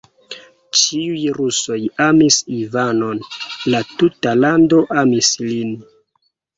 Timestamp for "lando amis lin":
4.43-5.81